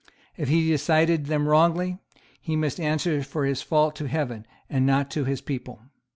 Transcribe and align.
If 0.35 0.49
he 0.49 0.67
decided 0.67 1.27
them 1.27 1.47
wrongly, 1.47 1.99
he 2.41 2.55
must 2.55 2.79
answer 2.79 3.21
for 3.21 3.45
his 3.45 3.61
fault 3.61 3.95
to 3.97 4.07
heaven 4.07 4.47
and 4.67 4.83
not 4.83 5.11
to 5.11 5.25
his 5.25 5.41
people. 5.41 5.79